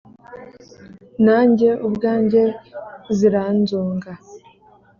nange 1.25 1.69
ubwange 1.87 2.41
ziranzonga 3.17 4.11